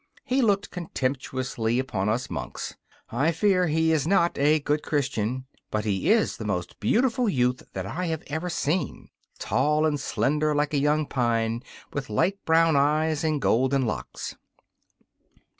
He 0.25 0.41
looked 0.41 0.71
contemptuously 0.71 1.77
upon 1.77 2.09
us 2.09 2.27
monks. 2.27 2.75
I 3.11 3.31
fear 3.31 3.67
he 3.67 3.91
is 3.91 4.07
not 4.07 4.35
a 4.39 4.59
good 4.59 4.81
Christian, 4.81 5.45
but 5.69 5.85
he 5.85 6.09
is 6.09 6.37
the 6.37 6.43
most 6.43 6.79
beautiful 6.79 7.29
youth 7.29 7.61
that 7.73 7.85
I 7.85 8.07
have 8.07 8.23
ever 8.25 8.49
seen: 8.49 9.09
tall 9.37 9.85
and 9.85 9.99
slender 9.99 10.55
like 10.55 10.73
a 10.73 10.79
young 10.79 11.05
pine, 11.05 11.61
with 11.93 12.09
light 12.09 12.43
brown 12.45 12.75
eyes 12.75 13.23
and 13.23 13.39
golden 13.39 13.83
locks. 13.85 14.35